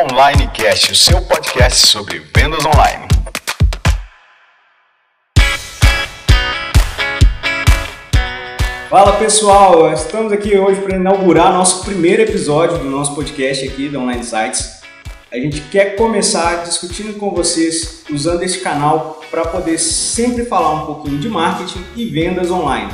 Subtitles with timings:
[0.00, 3.06] Online Cast, o seu podcast sobre vendas online.
[8.88, 13.98] Fala pessoal, estamos aqui hoje para inaugurar nosso primeiro episódio do nosso podcast aqui da
[13.98, 14.80] Online Sites.
[15.30, 20.86] A gente quer começar discutindo com vocês, usando esse canal para poder sempre falar um
[20.86, 22.90] pouquinho de marketing e vendas online.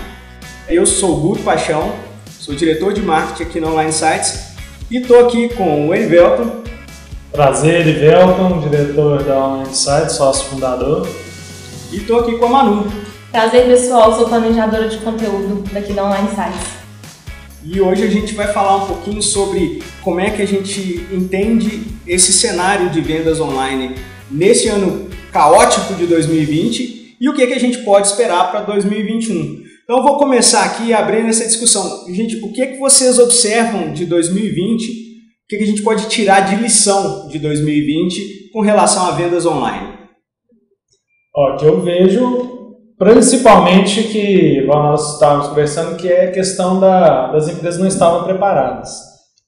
[0.68, 1.94] Eu sou o Guto Paixão,
[2.40, 4.46] sou diretor de marketing aqui na Online Sites
[4.90, 6.66] e estou aqui com o Erivelton.
[7.32, 11.06] Prazer, Erivelton, diretor da Online Sites, sócio fundador.
[11.92, 12.90] E estou aqui com a Manu.
[13.30, 16.76] Prazer, pessoal, sou planejadora de conteúdo daqui da Online Sites.
[17.62, 21.82] E hoje a gente vai falar um pouquinho sobre como é que a gente entende
[22.06, 23.96] esse cenário de vendas online
[24.30, 28.60] nesse ano caótico de 2020 e o que, é que a gente pode esperar para
[28.60, 29.64] 2021.
[29.84, 32.06] Então eu vou começar aqui abrindo essa discussão.
[32.08, 35.05] Gente, o que é que vocês observam de 2020?
[35.46, 39.96] O que, a gente pode tirar de lição de 2020 com relação a vendas online?
[41.34, 42.56] Ó, que eu vejo
[42.98, 48.88] Principalmente que nós estávamos conversando que é a questão da, das empresas não estavam preparadas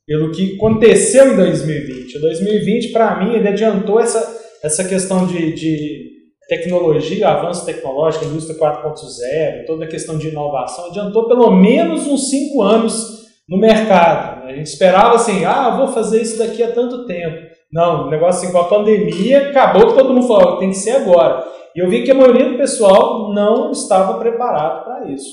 [0.06, 2.20] pelo que aconteceu em 2020.
[2.20, 6.10] 2020 para mim ele adiantou essa, essa questão de, de
[6.46, 12.62] tecnologia, avanço tecnológico, indústria 4.0, toda a questão de inovação, adiantou pelo menos uns cinco
[12.62, 14.37] anos no mercado.
[14.48, 17.36] A gente esperava assim, ah, vou fazer isso daqui a tanto tempo.
[17.70, 20.92] Não, o negócio assim, com a pandemia, acabou que todo mundo falou, tem que ser
[20.92, 21.44] agora.
[21.76, 25.28] E eu vi que a maioria do pessoal não estava preparado para isso.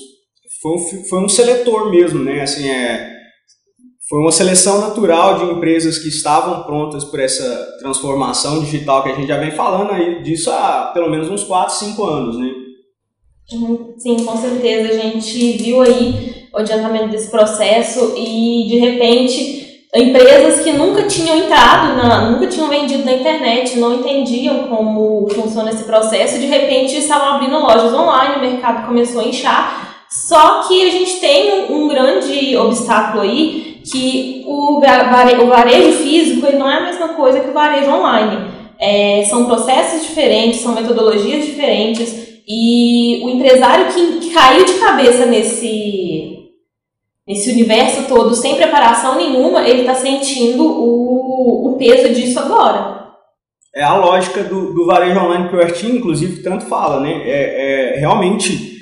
[0.60, 2.42] Foi um, foi um seletor mesmo, né?
[2.42, 3.10] Assim, é,
[4.06, 9.14] foi uma seleção natural de empresas que estavam prontas para essa transformação digital que a
[9.14, 12.50] gente já vem falando aí disso há pelo menos uns 4, 5 anos, né?
[13.96, 14.90] Sim, com certeza.
[14.90, 21.36] A gente viu aí o adiantamento desse processo e, de repente, empresas que nunca tinham
[21.36, 26.96] entrado, na, nunca tinham vendido na internet, não entendiam como funciona esse processo, de repente
[26.96, 30.06] estavam abrindo lojas online, o mercado começou a inchar.
[30.08, 36.56] Só que a gente tem um, grande obstáculo aí, que o, o varejo físico ele
[36.56, 38.50] não é a mesma coisa que o varejo online.
[38.78, 45.26] É, são processos diferentes, são metodologias diferentes, e o empresário que, que caiu de cabeça
[45.26, 46.35] nesse
[47.26, 53.06] nesse universo todo, sem preparação nenhuma, ele está sentindo o, o peso disso agora.
[53.74, 57.22] É a lógica do, do varejo online que o Artin, inclusive, tanto fala, né?
[57.24, 58.76] É, é realmente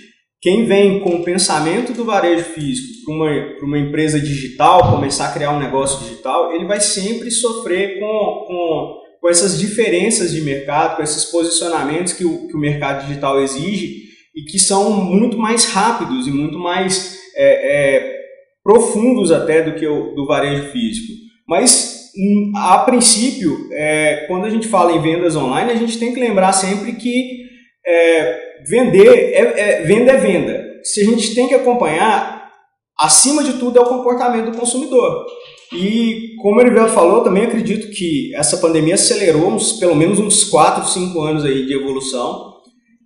[0.44, 3.31] quem vem com o pensamento do varejo físico para uma,
[3.62, 9.00] uma empresa digital, começar a criar um negócio digital, ele vai sempre sofrer com, com,
[9.22, 14.04] com essas diferenças de mercado, com esses posicionamentos que o, que o mercado digital exige
[14.37, 18.23] e que são muito mais rápidos e muito mais é, é,
[18.64, 21.12] profundos até do que o do varejo físico.
[21.47, 26.14] Mas, hum, a princípio, é, quando a gente fala em vendas online, a gente tem
[26.14, 27.44] que lembrar sempre que
[27.86, 30.64] é, vender é, é, venda é venda.
[30.82, 32.50] Se a gente tem que acompanhar,
[32.98, 35.26] acima de tudo, é o comportamento do consumidor.
[35.72, 40.44] E, como o Erivelto falou, também acredito que essa pandemia acelerou uns, pelo menos uns
[40.44, 42.53] 4, 5 anos aí de evolução.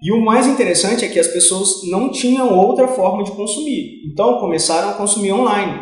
[0.00, 4.03] E o mais interessante é que as pessoas não tinham outra forma de consumir.
[4.06, 5.81] Então começaram a consumir online.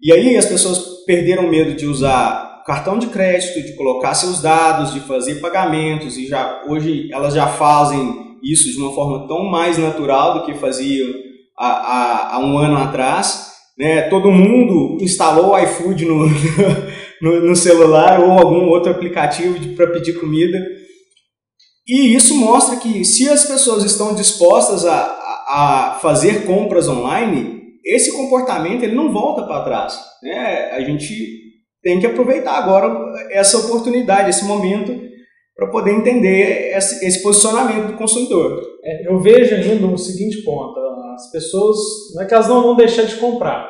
[0.00, 4.92] E aí as pessoas perderam medo de usar cartão de crédito, de colocar seus dados,
[4.92, 9.76] de fazer pagamentos e já hoje elas já fazem isso de uma forma tão mais
[9.76, 11.08] natural do que faziam
[11.58, 13.50] há, há, há um ano atrás.
[13.76, 14.02] Né?
[14.02, 16.26] Todo mundo instalou o iFood no,
[17.20, 20.58] no, no celular ou algum outro aplicativo para pedir comida.
[21.90, 24.94] E isso mostra que se as pessoas estão dispostas a,
[25.48, 30.00] a fazer compras online, esse comportamento ele não volta para trás.
[30.22, 30.70] Né?
[30.70, 31.12] A gente
[31.82, 32.88] tem que aproveitar agora
[33.32, 35.00] essa oportunidade, esse momento,
[35.56, 38.62] para poder entender esse, esse, posicionamento do consumidor.
[38.84, 40.78] É, eu vejo ainda o seguinte ponto:
[41.14, 41.76] as pessoas,
[42.14, 43.68] não é que elas não vão deixar de comprar.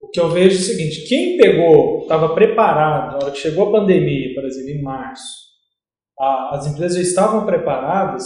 [0.00, 3.68] O que eu vejo é o seguinte: quem pegou, estava preparado, na hora que chegou
[3.68, 5.47] a pandemia, por exemplo, em março,
[6.50, 8.24] as empresas já estavam preparadas.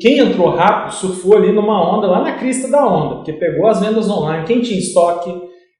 [0.00, 3.80] Quem entrou rápido surfou ali numa onda, lá na crista da onda, porque pegou as
[3.80, 5.32] vendas online, quem tinha estoque,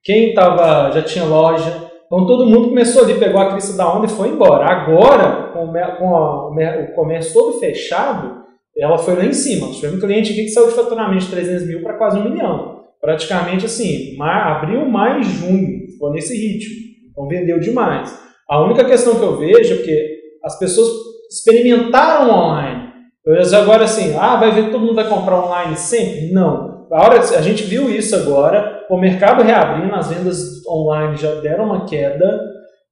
[0.04, 1.86] quem tava, já tinha loja.
[2.06, 4.64] Então todo mundo começou ali, pegou a crista da onda e foi embora.
[4.66, 8.44] Agora, com, com a, o comércio todo fechado,
[8.78, 9.66] ela foi lá em cima.
[9.66, 12.30] Nós tivemos um cliente aqui que saiu de faturamento de 300 mil para quase um
[12.30, 12.84] milhão.
[13.00, 16.74] Praticamente assim, abril, maio junho, ficou nesse ritmo.
[17.10, 18.16] Então vendeu demais.
[18.48, 20.88] A única questão que eu vejo é que as pessoas
[21.30, 22.86] experimentaram online.
[23.26, 26.30] Mas agora assim, ah, vai ver todo mundo vai comprar online sempre?
[26.32, 26.86] Não.
[26.92, 31.64] A, hora, a gente viu isso agora, o mercado reabrindo, as vendas online já deram
[31.64, 32.40] uma queda,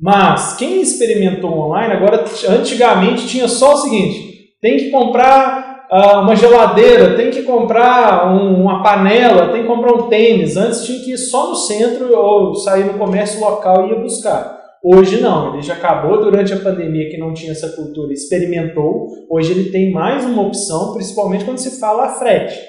[0.01, 6.35] Mas quem experimentou online, agora antigamente tinha só o seguinte: tem que comprar uh, uma
[6.35, 10.57] geladeira, tem que comprar um, uma panela, tem que comprar um tênis.
[10.57, 14.64] Antes tinha que ir só no centro ou sair no comércio local e ia buscar.
[14.87, 19.09] Hoje não, ele já acabou durante a pandemia que não tinha essa cultura, experimentou.
[19.31, 22.61] Hoje ele tem mais uma opção, principalmente quando se fala a frete.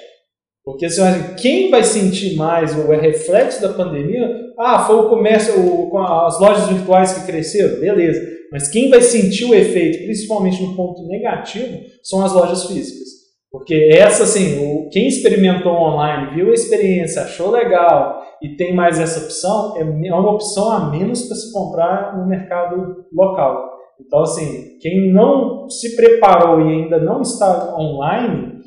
[0.64, 1.02] Porque assim,
[1.38, 4.30] quem vai sentir mais o reflexo da pandemia?
[4.58, 8.18] Ah, foi o comércio, o, as lojas virtuais que cresceram, beleza.
[8.50, 13.08] Mas quem vai sentir o efeito, principalmente no ponto negativo, são as lojas físicas.
[13.50, 18.98] Porque essa, assim, o, quem experimentou online, viu a experiência, achou legal e tem mais
[19.00, 23.76] essa opção, é, é uma opção a menos para se comprar no mercado local.
[24.00, 28.60] Então, assim, quem não se preparou e ainda não está online,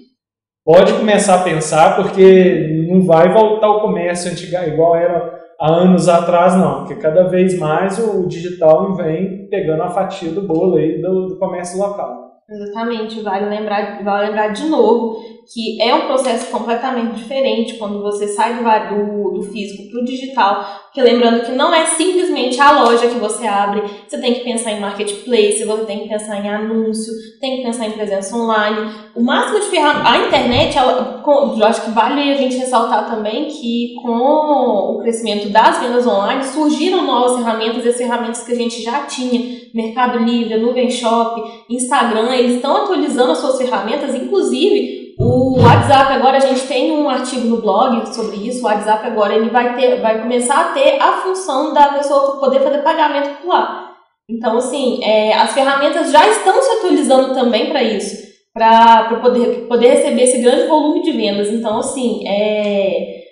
[0.66, 6.10] pode começar a pensar, porque não vai voltar o comércio antigo igual era há anos
[6.10, 6.80] atrás, não.
[6.80, 11.38] Porque cada vez mais o digital vem pegando a fatia do bolo aí do, do
[11.38, 12.30] comércio local.
[12.50, 15.19] Exatamente, vale lembrar, vale lembrar de novo
[15.51, 20.63] que é um processo completamente diferente quando você sai do, do, físico para o digital,
[20.84, 24.74] porque lembrando que não é simplesmente a loja que você abre, você tem que pensar
[24.74, 27.12] em marketplace, você tem que pensar em anúncio,
[27.42, 28.92] tem que pensar em presença online.
[29.16, 33.46] O máximo de ferramentas, a internet, ela, eu acho que vale a gente ressaltar também
[33.46, 38.56] que com o crescimento das vendas online surgiram novas ferramentas e as ferramentas que a
[38.56, 45.08] gente já tinha, Mercado Livre, Nuvem Shop, Instagram, eles estão atualizando as suas ferramentas, inclusive
[45.19, 48.62] o WhatsApp agora a gente tem um artigo no blog sobre isso.
[48.62, 52.62] O WhatsApp agora ele vai ter, vai começar a ter a função da pessoa poder
[52.62, 53.92] fazer pagamento por lá.
[54.30, 58.16] Então assim, é, as ferramentas já estão se atualizando também para isso,
[58.54, 61.50] para poder poder receber esse grande volume de vendas.
[61.50, 63.24] Então assim, é,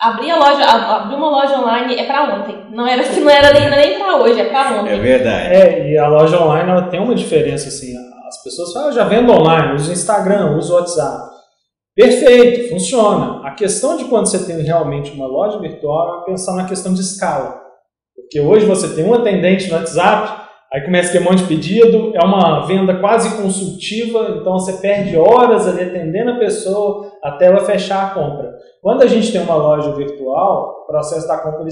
[0.00, 2.56] abrir a loja, abrir uma loja online é para ontem.
[2.70, 4.94] Não era não era nem, nem para hoje, é para ontem.
[4.94, 5.54] É verdade.
[5.54, 7.94] É, e a loja online ela tem uma diferença assim.
[8.26, 11.33] As pessoas falam, ah, eu já vendo online, uso Instagram, uso WhatsApp.
[11.94, 13.46] Perfeito, funciona.
[13.46, 17.00] A questão de quando você tem realmente uma loja virtual é pensar na questão de
[17.00, 17.62] escala.
[18.16, 20.42] Porque hoje você tem um atendente no WhatsApp,
[20.72, 24.72] aí começa a ter um monte de pedido, é uma venda quase consultiva, então você
[24.80, 28.52] perde horas ali atendendo a pessoa até ela fechar a compra.
[28.82, 31.64] Quando a gente tem uma loja virtual, o processo da compra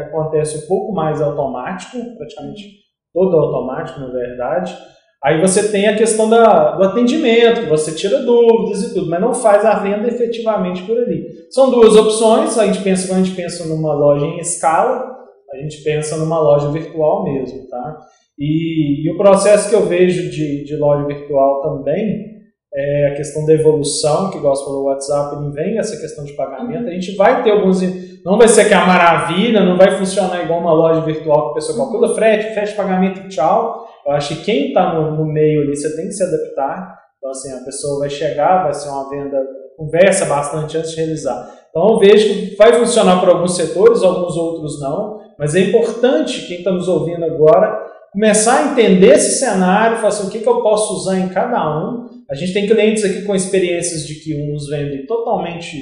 [0.00, 2.80] acontece um pouco mais automático, praticamente
[3.12, 4.74] todo automático, na verdade.
[5.22, 9.34] Aí você tem a questão da, do atendimento, você tira dúvidas e tudo, mas não
[9.34, 11.26] faz a venda efetivamente por ali.
[11.50, 15.14] São duas opções, a gente pensa quando a gente pensa numa loja em escala,
[15.52, 17.98] a gente pensa numa loja virtual mesmo, tá?
[18.38, 22.29] E, e o processo que eu vejo de, de loja virtual também
[22.72, 26.88] é a questão da evolução, que gosta pelo WhatsApp, ele vem essa questão de pagamento.
[26.88, 27.80] A gente vai ter alguns.
[28.24, 31.54] Não vai ser que a maravilha, não vai funcionar igual uma loja virtual que a
[31.54, 33.86] pessoa calcula frete, fecha pagamento e tchau.
[34.06, 36.96] Eu acho que quem está no, no, meio ali, você tem que se adaptar.
[37.18, 39.38] Então, assim, a pessoa vai chegar, vai ser uma venda,
[39.76, 41.50] conversa bastante antes de realizar.
[41.70, 46.46] Então, eu vejo que vai funcionar para alguns setores, alguns outros não, mas é importante
[46.46, 50.48] quem está nos ouvindo agora começar a entender esse cenário, falar assim, o que, que
[50.48, 52.08] eu posso usar em cada um.
[52.30, 55.76] A gente tem clientes aqui com experiências de que uns vendem totalmente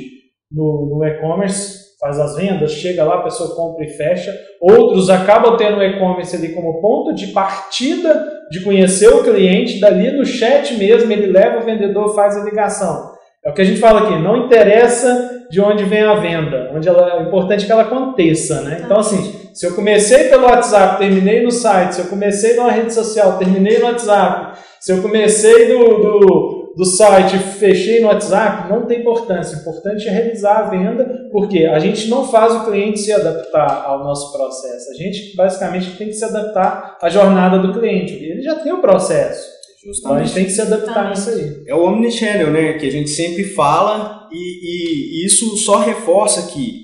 [0.50, 4.34] no, no e-commerce, faz as vendas, chega lá, a pessoa compra e fecha.
[4.60, 10.10] Outros acabam tendo o e-commerce ali como ponto de partida de conhecer o cliente, dali
[10.12, 13.12] no chat mesmo, ele leva o vendedor, faz a ligação.
[13.44, 16.88] É o que a gente fala aqui, não interessa de onde vem a venda, onde
[16.88, 18.82] ela, é importante que ela aconteça, né?
[18.84, 22.92] Então, assim, se eu comecei pelo WhatsApp, terminei no site, se eu comecei numa rede
[22.92, 28.86] social, terminei no WhatsApp, se eu comecei do, do, do site, fechei no WhatsApp, não
[28.86, 29.56] tem importância.
[29.56, 33.84] O importante é realizar a venda, porque a gente não faz o cliente se adaptar
[33.84, 34.90] ao nosso processo.
[34.90, 38.14] A gente, basicamente, tem que se adaptar à jornada do cliente.
[38.14, 39.58] Ele já tem o processo.
[39.84, 39.98] Justamente.
[39.98, 41.62] Então a gente tem que se adaptar nisso aí.
[41.66, 42.74] É o omnichannel, né?
[42.74, 46.82] Que a gente sempre fala e, e isso só reforça que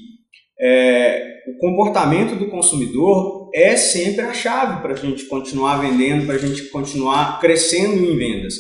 [0.61, 6.35] é, o comportamento do consumidor é sempre a chave para a gente continuar vendendo, para
[6.35, 8.55] a gente continuar crescendo em vendas.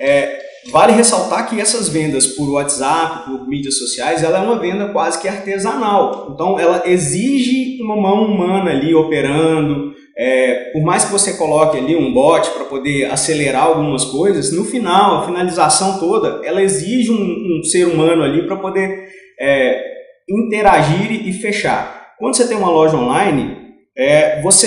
[0.00, 0.40] É,
[0.72, 5.20] vale ressaltar que essas vendas por WhatsApp, por mídias sociais, ela é uma venda quase
[5.22, 6.32] que artesanal.
[6.34, 11.94] Então, ela exige uma mão humana ali operando, é, por mais que você coloque ali
[11.94, 17.58] um bot para poder acelerar algumas coisas, no final, a finalização toda, ela exige um,
[17.60, 19.08] um ser humano ali para poder
[19.40, 19.80] é,
[20.28, 22.14] interagir e fechar.
[22.18, 23.63] Quando você tem uma loja online,
[23.96, 24.66] é, você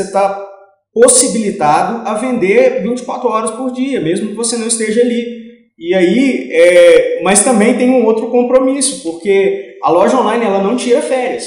[0.00, 0.46] está
[0.92, 5.40] possibilitado a vender 24 horas por dia, mesmo que você não esteja ali.
[5.78, 10.76] E aí, é, mas também tem um outro compromisso, porque a loja online ela não
[10.76, 11.46] tira férias.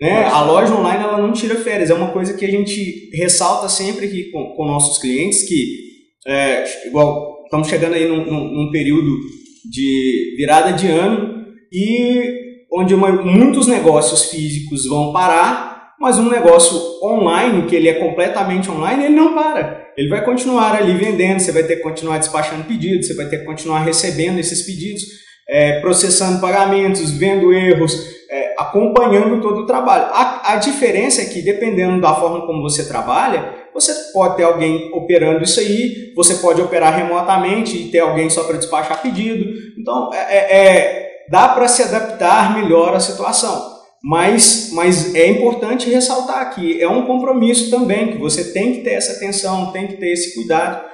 [0.00, 0.24] Né?
[0.24, 4.06] A loja online ela não tira férias, é uma coisa que a gente ressalta sempre
[4.06, 5.92] aqui com, com nossos clientes, que
[6.26, 9.10] é, igual estamos chegando aí num, num, num, período
[9.70, 12.20] de virada de ano e
[12.72, 15.71] onde uma, muitos negócios físicos vão parar,
[16.02, 19.86] mas um negócio online, que ele é completamente online, ele não para.
[19.96, 23.38] Ele vai continuar ali vendendo, você vai ter que continuar despachando pedidos, você vai ter
[23.38, 25.00] que continuar recebendo esses pedidos,
[25.48, 30.06] é, processando pagamentos, vendo erros, é, acompanhando todo o trabalho.
[30.12, 34.90] A, a diferença é que, dependendo da forma como você trabalha, você pode ter alguém
[34.92, 39.44] operando isso aí, você pode operar remotamente e ter alguém só para despachar pedido.
[39.78, 43.71] Então, é, é, é dá para se adaptar melhor à situação.
[44.02, 48.94] Mas, mas é importante ressaltar que é um compromisso também, que você tem que ter
[48.94, 50.84] essa atenção, tem que ter esse cuidado.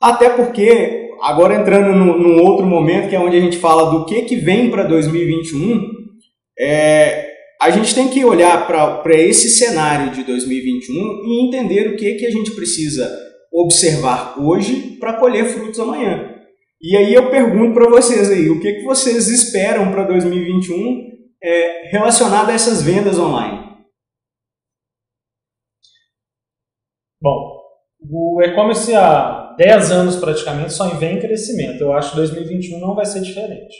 [0.00, 4.04] Até porque, agora entrando no, num outro momento, que é onde a gente fala do
[4.04, 5.80] que, que vem para 2021,
[6.58, 7.28] é,
[7.60, 12.26] a gente tem que olhar para esse cenário de 2021 e entender o que, que
[12.26, 13.10] a gente precisa
[13.52, 16.28] observar hoje para colher frutos amanhã.
[16.80, 21.11] E aí eu pergunto para vocês aí, o que, que vocês esperam para 2021
[21.42, 23.72] é, relacionado a essas vendas online?
[27.20, 27.62] Bom,
[28.10, 31.80] o e-commerce há 10 anos praticamente só vem em crescimento.
[31.80, 33.74] Eu acho que 2021 não vai ser diferente.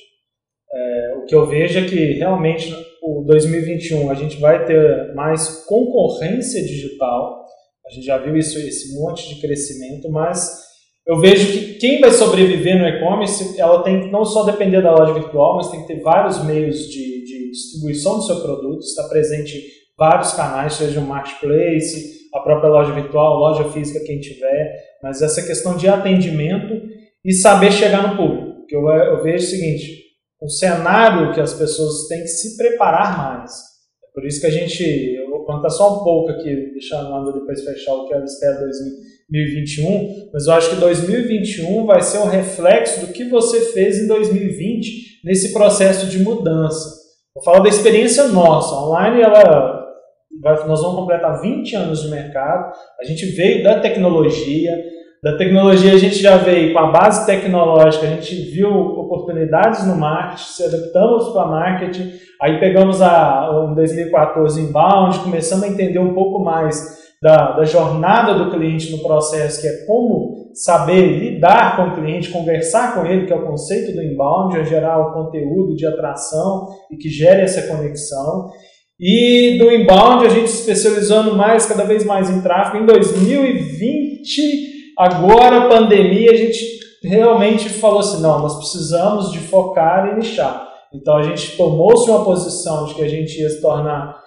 [0.73, 5.65] É, o que eu vejo é que realmente o 2021 a gente vai ter mais
[5.67, 7.45] concorrência digital.
[7.87, 10.63] A gente já viu isso, esse monte de crescimento, mas
[11.07, 14.95] eu vejo que quem vai sobreviver no e-commerce, ela tem que não só depender da
[14.95, 17.22] loja virtual, mas tem que ter vários meios de
[17.53, 19.63] distribuição do seu produto, estar presente em
[19.97, 25.47] vários canais, seja o marketplace, a própria loja virtual, loja física, quem tiver, mas essa
[25.47, 26.75] questão de atendimento
[27.25, 28.61] e saber chegar no público.
[28.61, 30.03] Porque eu, eu vejo o seguinte,
[30.43, 33.53] um cenário que as pessoas têm que se preparar mais.
[34.03, 37.33] É por isso que a gente, eu vou contar só um pouco aqui, deixando a
[37.33, 42.29] depois fechar o que ela espera 2021, mas eu acho que 2021 vai ser um
[42.29, 47.02] reflexo do que você fez em 2020 nesse processo de mudança.
[47.35, 48.75] Vou falar da experiência nossa.
[48.75, 49.87] Online, ela,
[50.43, 52.73] nós vamos completar 20 anos de mercado.
[53.01, 54.73] A gente veio da tecnologia.
[55.23, 59.95] Da tecnologia, a gente já veio com a base tecnológica, a gente viu oportunidades no
[59.95, 62.13] marketing, se adaptamos para marketing.
[62.41, 68.35] Aí pegamos a, em 2014 inbound, começamos a entender um pouco mais da, da jornada
[68.35, 73.27] do cliente no processo, que é como saber lidar com o cliente, conversar com ele,
[73.27, 77.43] que é o conceito do inbound, é gerar o conteúdo de atração e que gere
[77.43, 78.51] essa conexão.
[78.99, 82.83] E do inbound a gente se especializando mais, cada vez mais em tráfego.
[82.83, 86.59] Em 2020, agora pandemia, a gente
[87.05, 90.69] realmente falou assim, não, nós precisamos de focar e nichar.
[90.93, 94.22] Então a gente tomou-se uma posição de que a gente ia se tornar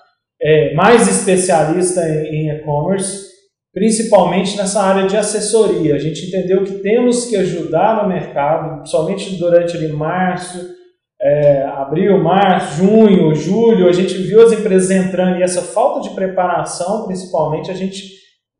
[0.46, 3.26] é, mais especialista em e-commerce,
[3.74, 5.96] principalmente nessa área de assessoria.
[5.96, 10.76] A gente entendeu que temos que ajudar no mercado, somente durante ali, março,
[11.20, 16.14] é, abril, março, junho, julho, a gente viu as empresas entrando e essa falta de
[16.14, 18.14] preparação, principalmente, a gente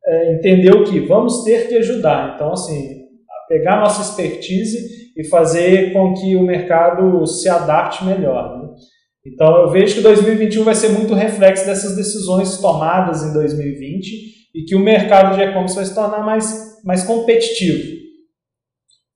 [0.04, 2.34] é, entendeu que vamos ter que ajudar.
[2.34, 3.04] Então, assim,
[3.48, 8.58] pegar nossa expertise e fazer com que o mercado se adapte melhor.
[8.58, 8.68] Né?
[9.26, 14.64] Então eu vejo que 2021 vai ser muito reflexo dessas decisões tomadas em 2020 e
[14.64, 17.96] que o mercado de e-commerce vai se tornar mais, mais competitivo.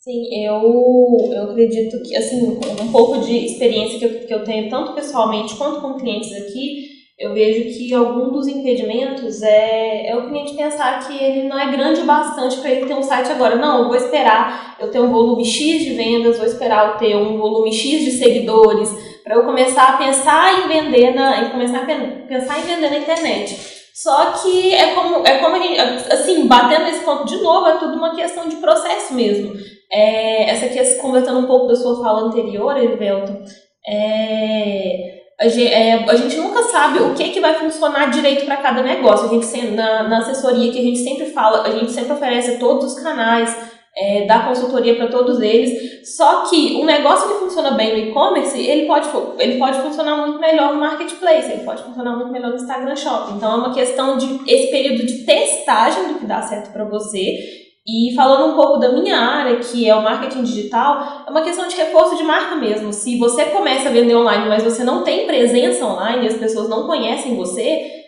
[0.00, 4.68] Sim, eu, eu acredito que, assim, um pouco de experiência que eu, que eu tenho,
[4.68, 6.88] tanto pessoalmente quanto com clientes aqui,
[7.18, 11.70] eu vejo que algum dos impedimentos é, é o cliente pensar que ele não é
[11.70, 13.56] grande o bastante para ele ter um site agora.
[13.56, 17.14] Não, eu vou esperar eu ter um volume X de vendas, vou esperar eu ter
[17.16, 18.88] um volume X de seguidores,
[19.30, 21.86] para eu começar a pensar em vender na, em começar a
[22.26, 23.56] pensar em vender na internet.
[23.94, 25.78] Só que é como, é como a gente,
[26.12, 29.54] assim, batendo esse ponto de novo, é tudo uma questão de processo mesmo.
[29.88, 33.40] É, essa questão, conversando um pouco da sua fala anterior, Evelto,
[33.86, 38.56] é, a gente, é, a gente nunca sabe o que, que vai funcionar direito para
[38.56, 39.26] cada negócio.
[39.26, 42.94] A gente na, na assessoria que a gente sempre fala, a gente sempre oferece todos
[42.94, 43.56] os canais,
[44.00, 46.16] é, dá consultoria para todos eles.
[46.16, 50.40] Só que um negócio que funciona bem no e-commerce, ele pode, ele pode funcionar muito
[50.40, 53.32] melhor no marketplace, ele pode funcionar muito melhor no Instagram Shop.
[53.34, 57.60] Então é uma questão de esse período de testagem do que dá certo para você.
[57.86, 61.66] E falando um pouco da minha área, que é o marketing digital, é uma questão
[61.66, 62.92] de reforço de marca mesmo.
[62.92, 66.86] Se você começa a vender online, mas você não tem presença online, as pessoas não
[66.86, 68.00] conhecem você,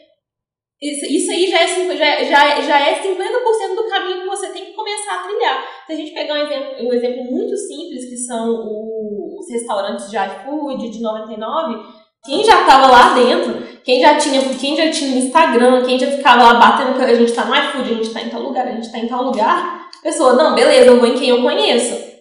[0.83, 5.15] isso, aí já é, já, já é 50% do caminho que você tem que começar
[5.15, 5.65] a trilhar.
[5.87, 8.51] Se a gente pegar um exemplo, um exemplo muito simples, que são
[9.39, 11.83] os restaurantes de iFood de 99,
[12.25, 16.45] quem já estava lá dentro Quem já tinha, quem já tinha Instagram, quem já ficava
[16.45, 18.71] lá batendo que a gente tá no iFood, a gente tá em tal lugar, a
[18.71, 22.13] gente tá em tal lugar, pessoa, não, beleza, eu vou em quem eu conheço.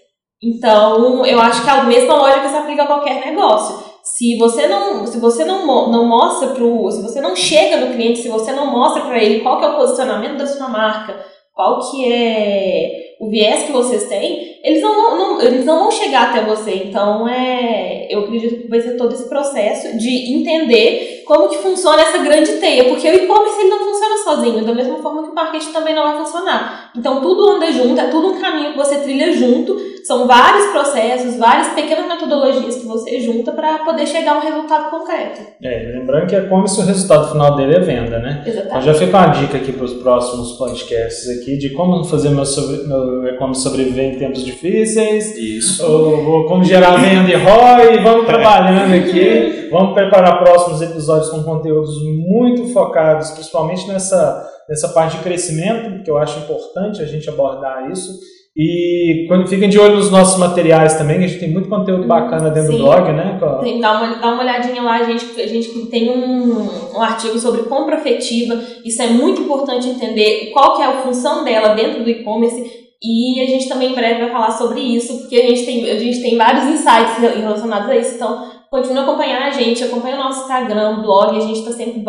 [0.42, 3.92] Então, eu acho que é a mesma lógica se aplica a qualquer negócio.
[4.04, 8.24] Se você não, se você não, não mostra pro, se você não chega no cliente,
[8.24, 11.24] se você não mostra para ele qual que é o posicionamento da sua marca,
[11.62, 16.30] qual que é o viés que vocês têm, eles não, não, eles não vão chegar
[16.30, 16.84] até você.
[16.86, 22.02] Então, é, eu acredito que vai ser todo esse processo de entender como que funciona
[22.02, 25.36] essa grande teia, porque o e-commerce ele não funciona sozinho, da mesma forma que o
[25.36, 26.92] marketing também não vai funcionar.
[26.96, 31.38] Então, tudo anda junto, é tudo um caminho que você trilha junto, são vários processos,
[31.38, 35.42] várias pequenas metodologias que você junta para poder chegar a um resultado concreto.
[35.64, 38.44] É, lembrando que e-commerce o resultado final dele é venda, né?
[38.46, 38.68] Exatamente.
[38.68, 42.46] Então já fica uma dica aqui para os próximos podcasts aqui de como fazer meu,
[42.46, 45.38] sobre, meu e-commerce sobreviver em tempos difíceis.
[45.38, 45.86] Isso.
[45.86, 48.04] Ou, ou como gerar venda e ROI.
[48.04, 49.70] Vamos trabalhando aqui.
[49.72, 51.96] Vamos preparar próximos episódios com conteúdos
[52.28, 57.90] muito focados, principalmente nessa, nessa parte de crescimento, que eu acho importante a gente abordar
[57.92, 58.12] isso.
[58.56, 62.06] E quando fiquem de olho nos nossos materiais também, que a gente tem muito conteúdo
[62.06, 62.80] bacana dentro Sim.
[62.80, 63.40] do blog, né?
[63.62, 67.40] Tem, dá, uma, dá uma olhadinha lá, a gente, a gente tem um, um artigo
[67.40, 72.04] sobre compra afetiva, isso é muito importante entender qual que é a função dela dentro
[72.04, 75.66] do e-commerce e a gente também em breve vai falar sobre isso, porque a gente
[75.66, 79.84] tem, a gente tem vários insights relacionados a isso, então continue a acompanhar a gente,
[79.84, 82.04] acompanha o nosso Instagram, blog, a gente está sempre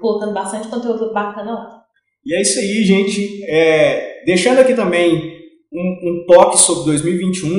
[0.00, 1.82] colocando bastante conteúdo bacana lá.
[2.26, 3.44] E é isso aí, gente.
[3.44, 5.14] É, deixando aqui também
[5.72, 7.56] um, um, toque sobre 2021,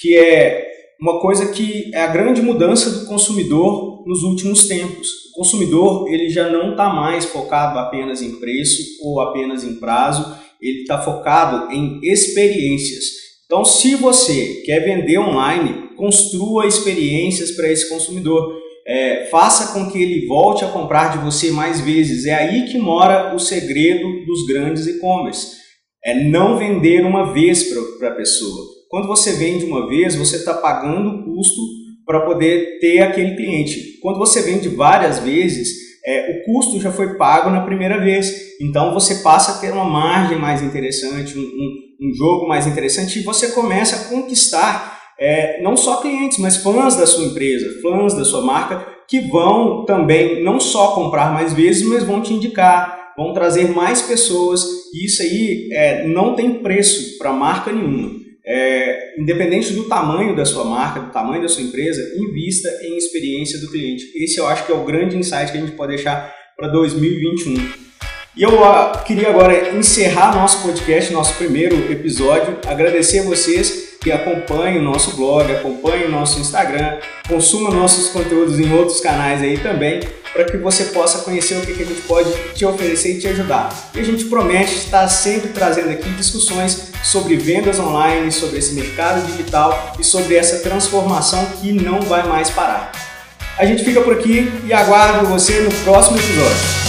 [0.00, 5.06] que é uma coisa que é a grande mudança do consumidor nos últimos tempos.
[5.34, 10.34] O consumidor ele já não está mais focado apenas em preço ou apenas em prazo,
[10.60, 13.04] ele está focado em experiências.
[13.46, 18.58] Então, se você quer vender online, construa experiências para esse consumidor.
[18.86, 22.26] É, faça com que ele volte a comprar de você mais vezes.
[22.26, 25.60] É aí que mora o segredo dos grandes e-commerce
[26.04, 27.64] é não vender uma vez
[27.98, 28.66] para a pessoa.
[28.88, 31.60] Quando você vende uma vez, você está pagando o custo
[32.06, 33.98] para poder ter aquele cliente.
[34.00, 38.58] Quando você vende várias vezes, é, o custo já foi pago na primeira vez.
[38.60, 43.18] Então você passa a ter uma margem mais interessante, um, um, um jogo mais interessante
[43.18, 48.14] e você começa a conquistar é, não só clientes, mas fãs da sua empresa, fãs
[48.14, 53.12] da sua marca, que vão também não só comprar mais vezes, mas vão te indicar,
[53.16, 58.29] vão trazer mais pessoas e isso aí é, não tem preço para marca nenhuma.
[58.44, 63.58] É, independente do tamanho da sua marca, do tamanho da sua empresa, invista em experiência
[63.60, 64.04] do cliente.
[64.16, 67.54] Esse eu acho que é o grande insight que a gente pode deixar para 2021.
[68.36, 74.10] E eu uh, queria agora encerrar nosso podcast, nosso primeiro episódio, agradecer a vocês que
[74.10, 79.58] acompanhem o nosso blog, acompanhem o nosso Instagram, consumam nossos conteúdos em outros canais aí
[79.58, 80.00] também,
[80.32, 83.28] para que você possa conhecer o que, que a gente pode te oferecer e te
[83.28, 83.68] ajudar.
[83.94, 89.26] E a gente promete estar sempre trazendo aqui discussões sobre vendas online, sobre esse mercado
[89.26, 92.92] digital e sobre essa transformação que não vai mais parar.
[93.58, 96.80] A gente fica por aqui e aguardo você no próximo episódio.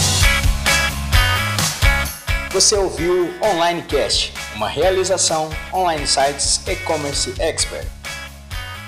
[2.54, 7.88] Você ouviu o Online Cast, uma realização Online Sites E-Commerce Expert.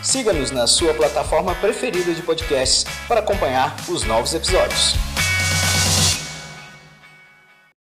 [0.03, 4.95] Siga-nos na sua plataforma preferida de podcasts para acompanhar os novos episódios.